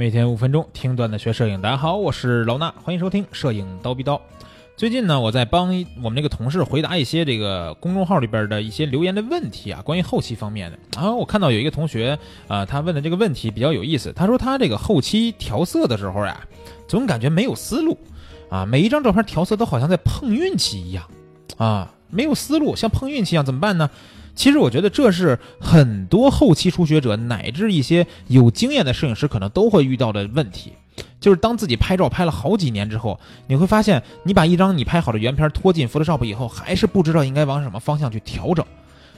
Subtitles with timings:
[0.00, 4.18] 每天五分钟听段子学摄影，大家好，我是老衲，欢迎收听摄影刀逼刀。
[4.74, 5.68] 最近呢，我在帮
[6.02, 10.78] 我们这个同事回答一些这个公众号里边的一些留言的问题啊，关于后期方面的。
[10.96, 12.18] 然后我看到有一个同学
[12.48, 16.48] 啊，他问的这个问题比较有意思，他说他这个后期调色的时候呀，
[16.88, 17.98] 总感觉没有思路
[18.48, 21.04] 啊，每一张照片调色都好像在碰运气一样
[21.58, 23.90] 啊，没有思路，像碰运气一样，怎么办呢？
[24.40, 30.72] 其实我觉得这是很多后期初学者乃至一些有经验的摄影师可能都会遇到的问题，
[31.20, 38.64] 就是当自己拍照拍了好几年之后，你会发现你把一张你拍好的原片拖进 Photoshop 以后，还是不知道应该往什么方向去调整，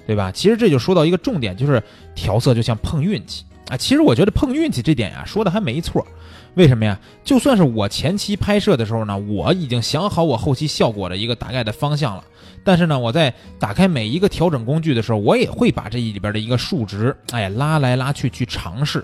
[0.08, 0.32] 对吧？
[0.32, 1.80] 其实这就说到一个重点，就是
[2.16, 3.76] 调色就像碰运气啊。
[3.76, 6.06] 其实我觉得碰运气这点呀，说的还没错。
[6.54, 6.98] 为什么呀？
[7.24, 12.22] 就算是我前期拍摄的时候呢，我已经想好我后期效果的一个大概的方向了。
[12.62, 19.02] 但是呢，我在打开每一个调整工具的时候，我也会把这里边的一个数值，哎，拉来拉去去尝试，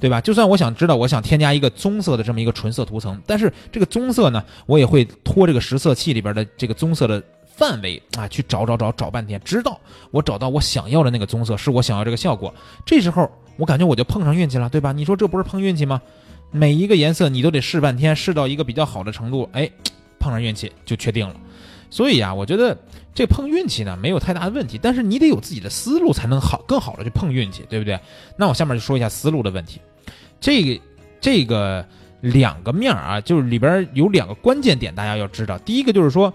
[0.00, 0.20] 对吧？
[0.20, 9.78] 就算我想知道，我想添加一个棕色的这么一个纯色图层，但是这个棕色呢，我也会拖这个实色器里边的这个棕色的范围啊，去找找找找半天，直到
[10.10, 12.52] 我找到我想要的那个棕色，是我想要这个效果。
[12.84, 14.92] 这时候我感觉我就碰上运气了，对吧？
[14.92, 16.00] 你说这不是碰运气吗？
[16.50, 19.70] 每一个颜色你都得试半天，试到一个比较好的程度，哎，
[20.18, 21.34] 碰上运气就确定了。
[21.90, 22.76] 所以啊，我觉得
[23.14, 27.98] 这碰运气呢没有太大的问题，但是你得有自己的思路才能好更好的去碰运气，对不对？
[28.36, 29.80] 那我下面就说一下思路的问题。
[30.40, 30.80] 这个
[31.20, 31.86] 这个
[32.20, 35.56] 两个面啊，就是里边有两个关键点，大家要知道。
[35.58, 36.32] 第一个就是说，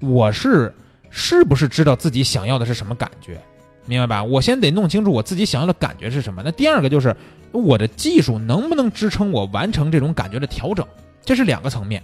[0.00, 0.74] 我是
[1.10, 3.40] 是不是知道自己想要的是什么感觉，
[3.86, 4.24] 明白吧？
[4.24, 6.42] 我先得弄清楚我自己想要的感觉是什么。
[6.44, 7.14] 那第二个就是
[7.52, 10.86] 我的技术能不能支撑我完成这种感觉的调整，
[11.24, 12.02] 这是两个层面，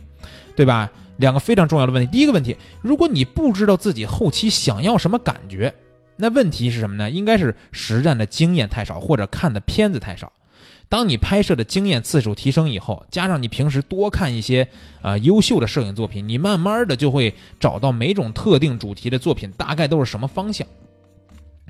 [0.55, 0.91] 对吧？
[1.17, 2.11] 两个非常重要的问题。
[2.11, 5.75] 第一个问题，如果你不知道自己后期想要什么感觉，
[6.17, 7.11] 那问题是什么呢？
[7.11, 10.33] 应该是实战的经验太少，或者看的片子太少。
[10.89, 14.67] 当你拍摄的经验次数提升以后，加上你平时多看一些
[15.03, 20.67] 啊优秀的摄影作品，你慢慢的就会找到每种特定主题的作品大概都是什么方向，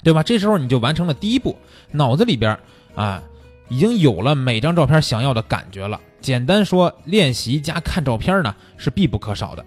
[0.03, 0.23] 对吧？
[0.23, 1.57] 这时候你就完成了第一步，
[1.91, 2.59] 脑子里边
[2.95, 3.23] 啊
[3.69, 6.01] 已经有了每张照片想要的感觉了。
[6.21, 9.65] 简单说，练习加看照片呢是必不可少的，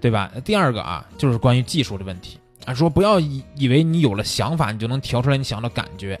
[0.00, 0.30] 对吧？
[0.44, 6.18] 第二个啊，就是关于技术的问题啊，说不要以以为你有了想法，你就能调出来你想要的感觉，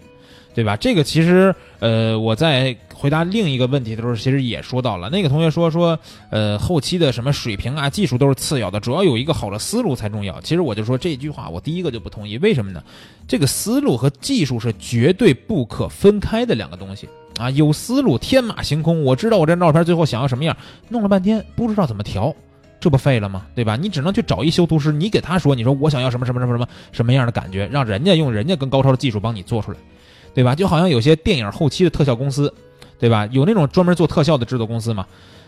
[0.54, 0.76] 对吧？
[0.76, 5.08] 这个其实，呃，我在回答另一个问题的时候，其实也说到了。
[5.08, 5.98] 那个同学说说，
[6.30, 10.40] 呃，后期的什么水平啊、技术都是次要的，主要有一个好的思路才重要。
[10.40, 12.36] 其实我就说这句话，我第一个就不同意。
[12.38, 12.82] 为什么呢？
[13.26, 17.08] 这个思路和技术是绝对不可分开的两个东西。
[17.38, 19.02] 啊，有思路，天马行空。
[19.02, 20.54] 我知道我这照片最后想要什么样，
[20.90, 22.34] 弄了半天不知道怎么调，
[22.78, 23.46] 这不废了吗？
[23.54, 23.76] 对吧？
[23.76, 29.78] 你只能去找一修图师，你给他说，你说我想要什么什么什么什么什么样的感觉，让人家用人家更高超的技术帮你做出来，
[30.34, 30.54] 对吧？
[30.54, 32.52] 就好像有些电影后期的特效公司，
[32.98, 33.26] 对吧？
[33.32, 35.06] 有那种专门做特效的制作公司嘛，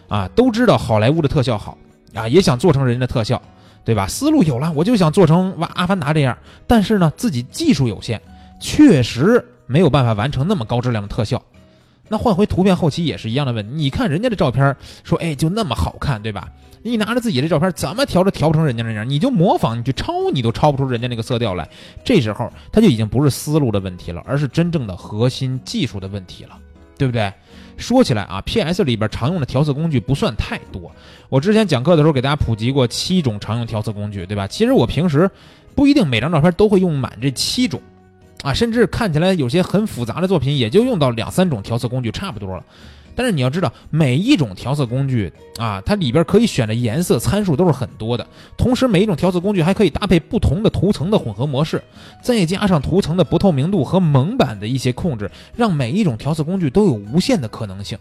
[0.09, 1.77] 啊，都知道好莱坞的特效好
[2.15, 3.41] 啊，也想做成人家的特效，
[3.85, 4.07] 对吧？
[4.07, 8.21] 思路有了，我就想做成哇阿凡达这样，但是呢，自己技术有限，
[8.61, 11.43] 确实没有办法完成那么高质量的特效。
[12.09, 13.75] 那换回图片后期也是一样的问题。
[13.75, 16.49] 你看人家的照片，说哎就那么好看，对吧？
[16.83, 21.69] 你拿着自己的照片，怎么调都调不成人家那样，你就模仿，你去抄，你都抄不出人家那个色调来。
[22.05, 26.59] 这时候他就已经不是思路的问题了，而是真正的核心技术的问题了，
[26.99, 27.33] 对不对？
[27.79, 30.91] 说起来啊，PS 里边常用的调色工具不算太多。
[31.29, 34.47] 我之前讲课的时候给大家普及过七种常用调色工具，对吧？
[34.47, 35.31] 其实我平时
[35.75, 37.81] 不一定每张照片都会用满这七种。
[38.43, 42.65] 啊，甚至看起来有些很复杂的作品，也就用到两三种调色工具差不多了。
[43.15, 48.27] 但是你要知道，每一种调色工具啊，它里边可以选的颜色参数都是很多的。
[48.57, 51.83] 同时，每一种调色工具还可以搭配不同的图层的混合模式，
[52.23, 57.99] 再加上图层的不透明度和蒙版的一些控制，让每一种调色工具都有无限的可能性。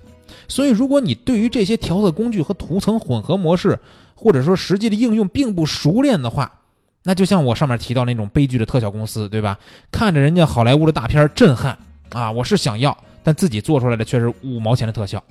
[0.47, 3.77] 所以，如果你对于这些调色工具和图层混合模式，
[4.15, 6.60] 或者说实际的应用并不熟练的话，
[7.03, 9.57] 那就像我上面提到那种悲剧的特效公司，对吧？
[9.91, 11.77] 看着人家好莱坞的大片震撼
[12.11, 15.23] 啊，我是想要，但自己做出来的却是五毛钱的特效，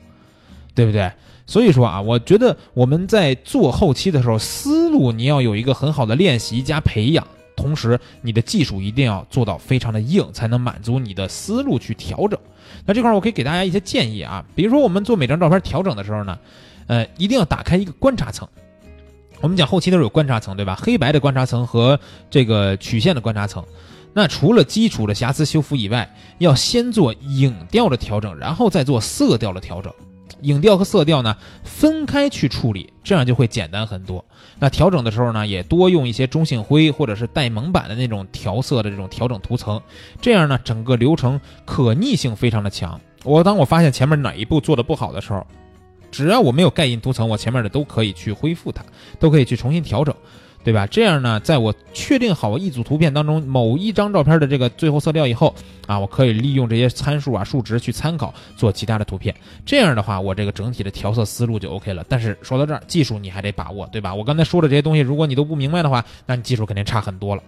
[0.75, 1.11] 对不对？
[1.47, 7.27] 所以说啊，我觉得我们在做后期的时候，思路你要有一个很好的练习加培养，
[7.57, 12.39] 同时你的技术一定要做到非常的硬，才能满足你的思路去调整。
[12.85, 16.39] 那这块我可以给大家一些建议啊，比如说我们做每张照片调整的时候呢，
[16.87, 18.49] 呃，一定要打开一个观察层。
[19.41, 20.79] 我们讲后期都是有观察层，对吧？
[20.81, 21.99] 黑白的观察层和
[22.29, 23.65] 这个曲线的观察层。
[24.13, 29.93] 那除了基础的瑕疵修复以外，要先做影调的调整，然后再做色调的调整。
[30.43, 34.25] 影调和色调呢分开去处理，这样就会简单很多。
[34.59, 39.81] 那调整的时候呢，也多用一些中性灰或者是带蒙版的那种调色的这种调整图层，
[40.21, 45.47] 这样呢整个流程可逆性非常的强我当我发现前面哪一步做的不好的时候，
[46.11, 48.85] 只要我没有盖印图层，我前面的都可以去恢复它，
[49.19, 50.15] 都可以去重新调整。
[50.63, 50.87] 对吧？
[50.87, 55.55] 这样呢，在我确定好一组图片当中某一张照片的这个最后色调以后
[55.87, 59.35] 啊，我可以利用这些参数啊、数值去参考做其他的图片。
[59.65, 62.05] 这样的话，我这个整体的调色思路就 OK 了。
[62.11, 64.15] 但是说到这儿，技术你还得把握，对吧？
[64.15, 67.43] 我刚才说的这些东西，如果你都不明白的话，那你技术肯定差很多了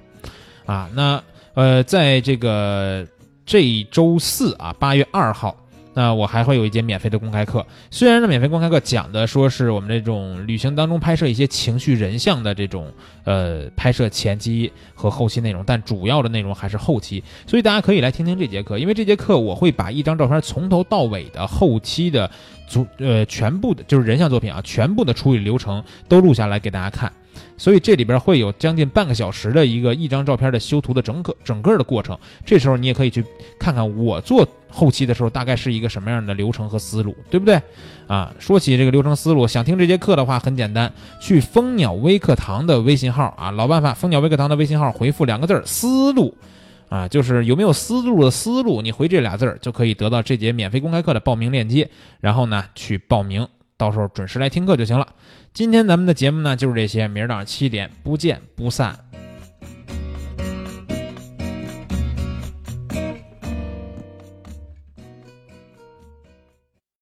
[0.64, 0.88] 啊。
[0.94, 1.23] 那
[1.53, 3.06] 呃，在这个
[3.44, 5.55] 这周四啊，八月二号。
[5.94, 12.90] 那我还会有一节免费的公开课，虽然呢，免费公开课讲的说是我们这种旅行当中拍摄一些情绪人像的这种
[13.24, 22.30] 呃拍摄前期和后期内容，但主要的内容还是后期，所以大家可以来听听这节课，因为这节课我会把一张照片从头到尾的后期的
[22.66, 27.12] 足呃全部的就是人像作品啊，全部的处理流程都录下来给大家看。
[27.56, 33.25] 所以这里边会有将近半个小时的一个一张照片的修图的整个整个的过程，这时候你也可以去
[33.58, 37.60] 看看我做后期的时候大概是一个什么样的流程和思路，对不对？
[38.08, 46.34] 啊，说起这个流程思路，想听这节课的话很简单，去蜂鸟微课堂的微信号啊，老办法，蜂鸟微课堂的微信号回复两个字儿“思路”，
[46.90, 51.88] 啊，就是有没有思路的思路，你回这俩字儿就可以得到这节免费公开课的报名链接，
[52.20, 53.46] 然后呢去报名。
[53.76, 55.06] 到时候准时来听课就行了。
[55.52, 59.12] 今天咱们的节目呢就是这些，明儿早上七点不见不散。